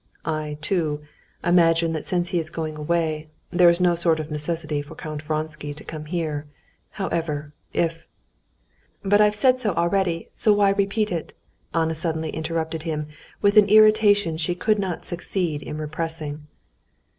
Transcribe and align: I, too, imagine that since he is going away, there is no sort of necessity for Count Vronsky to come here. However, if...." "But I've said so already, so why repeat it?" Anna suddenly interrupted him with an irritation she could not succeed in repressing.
I, 0.25 0.57
too, 0.61 1.01
imagine 1.43 1.93
that 1.93 2.05
since 2.05 2.29
he 2.29 2.39
is 2.39 2.49
going 2.49 2.75
away, 2.75 3.29
there 3.51 3.69
is 3.69 3.79
no 3.79 3.93
sort 3.93 4.19
of 4.19 4.31
necessity 4.31 4.81
for 4.81 4.95
Count 4.95 5.21
Vronsky 5.21 5.75
to 5.75 5.83
come 5.83 6.05
here. 6.05 6.47
However, 6.89 7.53
if...." 7.71 8.07
"But 9.05 9.21
I've 9.21 9.35
said 9.35 9.59
so 9.59 9.75
already, 9.75 10.27
so 10.31 10.53
why 10.53 10.69
repeat 10.71 11.11
it?" 11.11 11.37
Anna 11.71 11.93
suddenly 11.93 12.31
interrupted 12.31 12.81
him 12.81 13.09
with 13.43 13.57
an 13.57 13.69
irritation 13.69 14.37
she 14.37 14.55
could 14.55 14.79
not 14.79 15.05
succeed 15.05 15.61
in 15.61 15.77
repressing. 15.77 16.47